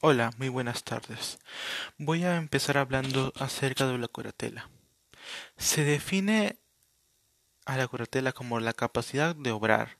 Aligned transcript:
Hola, 0.00 0.32
muy 0.36 0.50
buenas 0.50 0.84
tardes. 0.84 1.38
Voy 1.96 2.24
a 2.24 2.36
empezar 2.36 2.76
hablando 2.76 3.32
acerca 3.36 3.86
de 3.86 3.96
la 3.96 4.08
curatela. 4.08 4.68
Se 5.56 5.82
define 5.82 6.58
a 7.64 7.76
la 7.78 7.88
curatela 7.88 8.32
como 8.32 8.60
la 8.60 8.74
capacidad 8.74 9.34
de 9.34 9.50
obrar, 9.50 9.98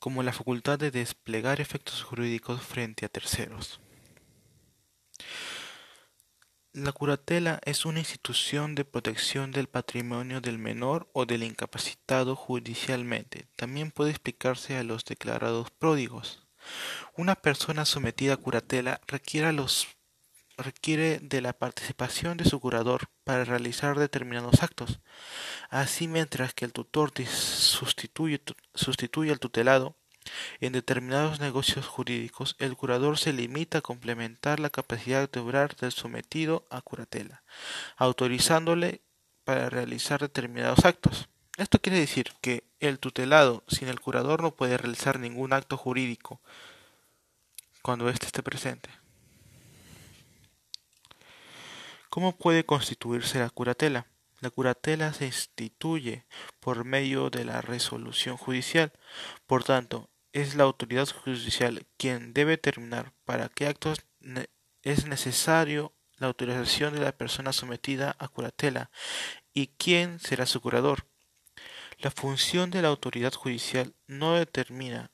como 0.00 0.22
la 0.24 0.32
facultad 0.32 0.78
de 0.78 0.90
desplegar 0.90 1.60
efectos 1.60 2.02
jurídicos 2.02 2.60
frente 2.62 3.06
a 3.06 3.08
terceros. 3.08 3.80
La 6.72 6.90
curatela 6.90 7.60
es 7.64 7.86
una 7.86 8.00
institución 8.00 8.74
de 8.74 8.84
protección 8.84 9.52
del 9.52 9.68
patrimonio 9.68 10.40
del 10.40 10.58
menor 10.58 11.08
o 11.12 11.24
del 11.24 11.44
incapacitado 11.44 12.34
judicialmente. 12.34 13.46
También 13.54 13.92
puede 13.92 14.10
explicarse 14.10 14.76
a 14.76 14.82
los 14.82 15.04
declarados 15.04 15.70
pródigos. 15.70 16.43
Una 17.16 17.34
persona 17.34 17.84
sometida 17.84 18.34
a 18.34 18.36
curatela 18.36 19.00
requiere, 19.06 19.52
de 21.20 21.40
la 21.40 21.52
participación 21.52 22.36
de 22.36 22.44
su 22.44 22.60
curador 22.60 23.08
para 23.24 23.44
realizar 23.44 23.98
determinados 23.98 24.62
actos. 24.62 25.00
Así, 25.70 26.08
mientras 26.08 26.54
que 26.54 26.64
el 26.64 26.72
tutor 26.72 27.12
sustituye 27.26 28.40
al 29.30 29.40
tutelado, 29.40 29.96
en 30.60 30.72
determinados 30.72 31.38
negocios 31.38 31.86
jurídicos, 31.86 32.56
el 32.58 32.76
curador 32.76 33.18
se 33.18 33.32
limita 33.32 33.78
a 33.78 33.82
complementar 33.82 34.58
la 34.58 34.70
capacidad 34.70 35.30
de 35.30 35.40
obrar 35.40 35.76
del 35.76 35.92
sometido 35.92 36.66
a 36.70 36.80
curatela, 36.80 37.44
autorizándole 37.96 39.02
para 39.44 39.68
realizar 39.68 40.20
determinados 40.20 40.84
actos. 40.86 41.28
Esto 41.56 41.80
quiere 41.80 42.00
decir 42.00 42.32
que 42.40 42.64
el 42.80 42.98
tutelado 42.98 43.62
sin 43.68 43.88
el 43.88 44.00
curador 44.00 44.42
no 44.42 44.56
puede 44.56 44.76
realizar 44.76 45.20
ningún 45.20 45.52
acto 45.52 45.76
jurídico 45.76 46.40
cuando 47.80 48.08
éste 48.08 48.26
esté 48.26 48.42
presente. 48.42 48.90
¿Cómo 52.10 52.36
puede 52.36 52.64
constituirse 52.64 53.38
la 53.38 53.50
curatela? 53.50 54.06
La 54.40 54.50
curatela 54.50 55.12
se 55.12 55.26
instituye 55.26 56.24
por 56.58 56.84
medio 56.84 57.30
de 57.30 57.44
la 57.44 57.60
resolución 57.60 58.36
judicial. 58.36 58.92
Por 59.46 59.62
tanto, 59.62 60.10
es 60.32 60.56
la 60.56 60.64
autoridad 60.64 61.08
judicial 61.08 61.86
quien 61.96 62.34
debe 62.34 62.52
determinar 62.52 63.12
para 63.24 63.48
qué 63.48 63.68
actos 63.68 64.04
es 64.82 65.06
necesario 65.06 65.92
la 66.16 66.26
autorización 66.26 66.94
de 66.94 67.00
la 67.00 67.12
persona 67.12 67.52
sometida 67.52 68.16
a 68.18 68.26
curatela 68.28 68.90
y 69.52 69.68
quién 69.68 70.18
será 70.18 70.46
su 70.46 70.60
curador. 70.60 71.06
La 71.98 72.10
función 72.10 72.70
de 72.70 72.82
la 72.82 72.88
autoridad 72.88 73.32
judicial 73.32 73.94
no 74.06 74.34
determina 74.34 75.10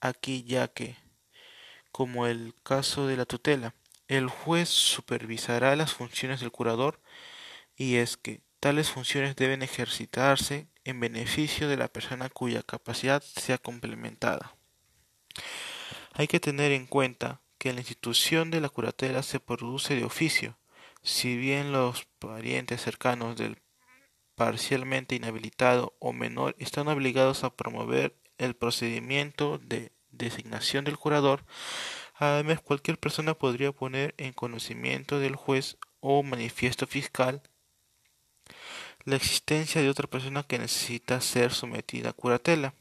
aquí 0.00 0.44
ya 0.44 0.68
que, 0.68 0.96
como 1.92 2.26
el 2.26 2.54
caso 2.62 3.06
de 3.06 3.16
la 3.16 3.26
tutela, 3.26 3.74
el 4.08 4.28
juez 4.28 4.68
supervisará 4.68 5.76
las 5.76 5.94
funciones 5.94 6.40
del 6.40 6.50
curador 6.50 7.00
y 7.76 7.96
es 7.96 8.16
que 8.16 8.42
tales 8.58 8.90
funciones 8.90 9.36
deben 9.36 9.62
ejercitarse 9.62 10.68
en 10.84 11.00
beneficio 11.00 11.68
de 11.68 11.76
la 11.76 11.88
persona 11.88 12.28
cuya 12.28 12.62
capacidad 12.62 13.22
sea 13.22 13.58
complementada. 13.58 14.56
Hay 16.12 16.26
que 16.26 16.40
tener 16.40 16.72
en 16.72 16.86
cuenta 16.86 17.40
que 17.58 17.72
la 17.72 17.80
institución 17.80 18.50
de 18.50 18.60
la 18.60 18.68
curatela 18.68 19.22
se 19.22 19.38
produce 19.38 19.94
de 19.94 20.04
oficio, 20.04 20.58
si 21.02 21.36
bien 21.36 21.72
los 21.72 22.06
parientes 22.18 22.82
cercanos 22.82 23.36
del 23.36 23.58
parcialmente 24.40 25.14
inhabilitado 25.14 25.94
o 25.98 26.14
menor 26.14 26.56
están 26.58 26.88
obligados 26.88 27.44
a 27.44 27.54
promover 27.54 28.16
el 28.38 28.54
procedimiento 28.54 29.58
de 29.58 29.92
designación 30.12 30.86
del 30.86 30.96
curador. 30.96 31.44
Además, 32.14 32.62
cualquier 32.62 32.96
persona 32.96 33.34
podría 33.34 33.70
poner 33.72 34.14
en 34.16 34.32
conocimiento 34.32 35.18
del 35.18 35.36
juez 35.36 35.76
o 36.00 36.22
manifiesto 36.22 36.86
fiscal 36.86 37.42
la 39.04 39.16
existencia 39.16 39.82
de 39.82 39.90
otra 39.90 40.08
persona 40.08 40.42
que 40.42 40.58
necesita 40.58 41.20
ser 41.20 41.52
sometida 41.52 42.08
a 42.08 42.14
curatela. 42.14 42.72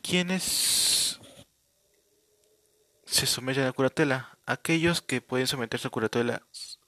¿Quiénes 0.00 1.20
se 3.04 3.26
someten 3.26 3.66
a 3.66 3.72
curatela? 3.72 4.38
Aquellos 4.46 5.02
que 5.02 5.20
pueden 5.20 5.46
someterse 5.46 5.88
a 5.88 5.90
curatela 5.90 6.42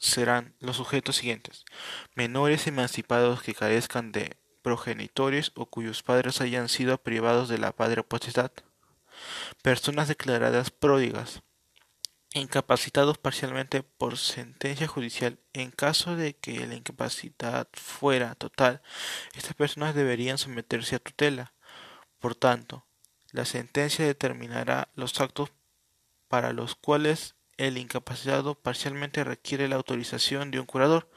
serán 0.05 0.55
los 0.61 0.77
sujetos 0.77 1.17
siguientes: 1.17 1.65
menores 2.15 2.67
emancipados 2.67 3.43
que 3.43 3.55
carezcan 3.55 4.13
de 4.13 4.37
progenitores 4.63 5.53
o 5.55 5.67
cuyos 5.67 6.03
padres 6.03 6.41
hayan 6.41 6.69
sido 6.69 6.99
privados 6.99 7.49
de 7.49 7.59
la 7.59 7.73
padre 7.73 8.03
potestad, 8.03 8.51
personas 9.63 10.09
declaradas 10.09 10.71
pródigas, 10.71 11.43
incapacitados 12.35 13.19
parcialmente 13.19 13.83
por 13.83 14.19
sentencia 14.19 14.89
judicial. 14.89 15.39
En 15.53 15.71
caso 15.71 16.17
de 16.17 16.35
que 16.35 16.67
la 16.67 16.75
incapacidad 16.75 17.69
fuera 17.73 18.35
total, 18.35 18.83
estas 19.35 19.55
personas 19.55 19.95
deberían 19.95 20.39
someterse 20.39 20.97
a 20.97 20.99
tutela. 20.99 21.53
Por 22.19 22.35
tanto, 22.35 22.87
la 23.31 23.45
sentencia 23.45 24.05
determinará 24.05 24.89
los 24.95 25.21
actos 25.21 25.51
para 26.29 26.53
los 26.53 26.75
cuales 26.75 27.37
el 27.57 27.79
incapacitado 27.79 28.55
parcialmente 28.55 29.25
requiere 29.25 29.69
la 29.69 29.77
autorización 29.77 30.51
de 30.51 30.61
un 30.61 30.67
curador. 30.67 31.09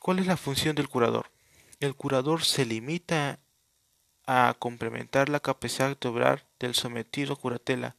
¿Cuál 0.00 0.18
es 0.18 0.26
la 0.26 0.36
función 0.36 0.76
del 0.76 0.88
curador? 0.88 1.30
El 1.80 1.94
curador 1.94 2.44
se 2.44 2.64
limita 2.64 3.40
a 4.26 4.54
complementar 4.58 5.28
la 5.28 5.40
capacidad 5.40 5.98
de 5.98 6.08
obrar 6.08 6.46
del 6.58 6.74
sometido 6.74 7.36
curatela, 7.36 7.96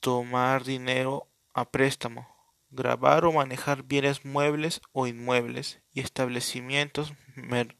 tomar 0.00 0.64
dinero 0.64 1.28
a 1.54 1.70
préstamo, 1.70 2.28
grabar 2.70 3.24
o 3.24 3.32
manejar 3.32 3.82
bienes 3.84 4.24
muebles 4.24 4.80
o 4.92 5.06
inmuebles 5.06 5.80
y 5.92 6.00
establecimientos 6.00 7.12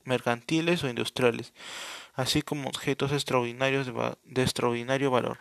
mercantiles 0.04 0.84
o 0.84 0.88
industriales, 0.88 1.52
así 2.14 2.42
como 2.42 2.68
objetos 2.68 3.12
extraordinarios 3.12 3.90
de 4.24 4.42
extraordinario 4.42 5.10
valor. 5.10 5.38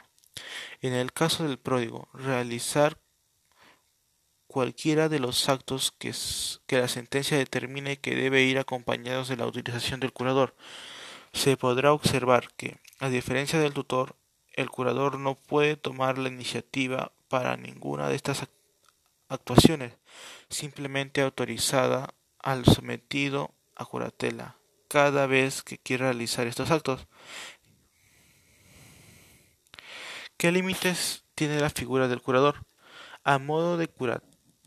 En 0.81 0.93
el 0.93 1.13
caso 1.13 1.47
del 1.47 1.59
pródigo, 1.59 2.09
realizar 2.13 2.97
cualquiera 4.47 5.07
de 5.07 5.19
los 5.19 5.47
actos 5.47 5.93
que, 5.97 6.13
la 6.77 6.87
sentencia 6.87 7.37
determine 7.37 7.97
que 7.97 8.15
debe 8.15 8.43
ir 8.43 8.59
acompañados 8.59 9.29
de 9.29 9.37
la 9.37 9.45
utilización 9.45 9.99
del 9.99 10.13
curador. 10.13 10.55
Se 11.33 11.55
podrá 11.55 11.93
observar 11.93 12.49
que, 12.57 12.77
a 12.99 13.09
diferencia 13.09 13.59
del 13.59 13.73
tutor, 13.73 14.15
el 14.53 14.69
curador 14.69 15.17
no 15.17 15.35
puede 15.35 15.77
tomar 15.77 16.17
la 16.17 16.27
iniciativa 16.27 17.13
para 17.29 17.55
ninguna 17.55 18.09
de 18.09 18.15
estas 18.15 18.47
actuaciones, 19.29 19.93
simplemente 20.49 21.21
autorizada 21.21 22.13
al 22.39 22.65
sometido 22.65 23.53
a 23.75 23.85
curatela 23.85 24.57
cada 24.91 25.25
vez 25.25 25.63
que 25.63 25.77
quiera 25.77 26.07
realizar 26.07 26.47
estos 26.47 26.69
actos. 26.69 27.07
¿Qué 30.41 30.51
límites 30.51 31.23
tiene 31.35 31.59
la 31.59 31.69
figura 31.69 32.07
del 32.07 32.23
curador? 32.23 32.65
A 33.23 33.37
modo 33.37 33.77
de, 33.77 33.91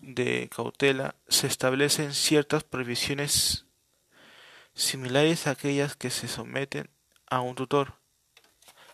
de 0.00 0.48
cautela 0.54 1.16
se 1.26 1.48
establecen 1.48 2.14
ciertas 2.14 2.62
prohibiciones 2.62 3.66
similares 4.72 5.48
a 5.48 5.50
aquellas 5.50 5.96
que 5.96 6.10
se 6.10 6.28
someten 6.28 6.88
a 7.26 7.40
un 7.40 7.56
tutor. 7.56 7.94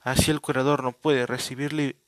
Así 0.00 0.30
el 0.30 0.40
curador 0.40 0.82
no 0.82 0.92
puede 0.92 1.26
recibir 1.26 1.98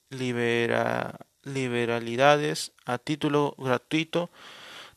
liberalidades 1.43 2.72
a 2.87 2.97
título 2.97 3.55
gratuito 3.59 4.31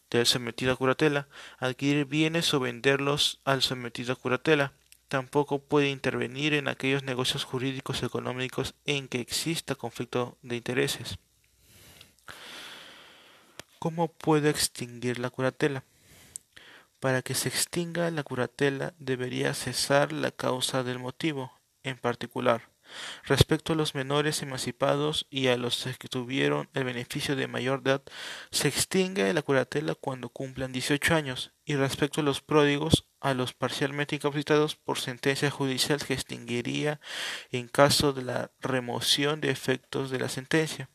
del 0.10 0.26
sometido 0.26 0.72
a 0.72 0.78
curatela, 0.78 1.28
adquirir 1.58 2.06
bienes 2.06 2.54
o 2.54 2.62
venderlos 2.62 3.42
al 3.44 3.62
sometido 3.62 4.14
a 4.14 4.16
curatela, 4.16 4.72
tampoco 5.08 5.60
puede 5.60 5.90
intervenir 5.90 6.54
en 6.54 6.68
aquellos 6.68 7.04
negocios 7.04 7.44
jurídicos 7.44 8.04
económicos 8.04 8.76
en 8.86 9.08
que 9.08 9.20
exista 9.20 9.76
conflicto 9.76 10.38
de 10.42 10.58
intereses. 10.58 11.18
¿Cómo 13.80 14.08
puede 14.08 14.50
extinguir 14.50 15.20
la 15.20 15.30
curatela? 15.30 15.84
Para 17.00 17.22
que 17.22 17.36
se 17.36 17.50
extinga 17.50 18.10
la 18.10 18.24
curatela 18.24 18.94
debería 18.98 19.54
cesar 19.54 20.12
la 20.12 20.32
causa 20.32 20.84
del 20.84 20.98
motivo, 20.98 21.52
en 21.84 21.98
particular, 21.98 22.70
Respecto 23.24 23.74
a 23.74 23.76
los 23.76 23.96
menores 23.96 24.42
emancipados 24.42 25.26
y 25.30 25.48
a 25.48 25.58
los 25.58 25.86
que 26.00 26.08
tuvieron 26.08 26.70
el 26.74 26.84
beneficio 26.84 27.36
de 27.36 27.48
mayor 27.48 27.82
edad, 27.84 28.04
se 28.52 28.68
extingue 28.68 29.34
la 29.34 29.42
curatela 29.42 29.96
cuando 29.96 30.30
cumplan 30.30 30.72
18 30.72 31.16
años, 31.16 31.52
y 31.66 31.76
respecto 31.76 32.22
a 32.22 32.24
los 32.24 32.42
pródigos, 32.42 33.06
a 33.26 33.34
los 33.34 33.54
parcialmente 33.54 34.14
incapacitados 34.16 34.76
por 34.76 35.00
sentencia 35.00 35.50
judicial 35.50 36.00
se 36.00 36.14
extinguiría 36.14 37.00
en 37.52 37.68
caso 37.68 38.14
de 38.14 38.22
la 38.22 38.52
remoción 38.60 39.42
de 39.42 39.50
efectos 39.50 40.12
de 40.12 40.20
la 40.20 40.30
sentencia. 40.30 40.92